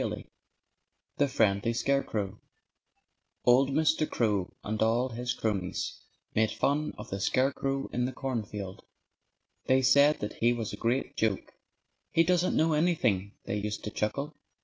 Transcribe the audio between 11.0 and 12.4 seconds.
joke. "He